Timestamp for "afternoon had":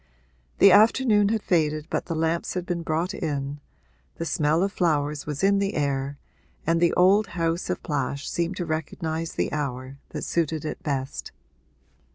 0.71-1.43